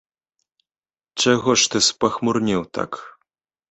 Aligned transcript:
Чаго 1.25 1.51
ж 1.59 1.71
ты 1.75 1.85
спахмурнеў 1.91 2.61
так? 2.81 2.91